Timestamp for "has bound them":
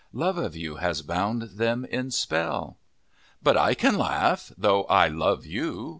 0.77-1.85